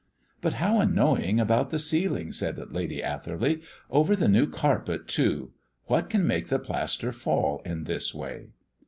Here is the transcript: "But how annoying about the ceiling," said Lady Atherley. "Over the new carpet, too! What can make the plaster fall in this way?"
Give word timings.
"But 0.41 0.53
how 0.53 0.79
annoying 0.81 1.39
about 1.39 1.69
the 1.69 1.77
ceiling," 1.77 2.31
said 2.31 2.57
Lady 2.71 3.03
Atherley. 3.03 3.61
"Over 3.91 4.15
the 4.15 4.27
new 4.27 4.47
carpet, 4.47 5.07
too! 5.07 5.51
What 5.85 6.09
can 6.09 6.25
make 6.25 6.47
the 6.47 6.57
plaster 6.57 7.11
fall 7.11 7.61
in 7.65 7.83
this 7.83 8.11
way?" 8.11 8.47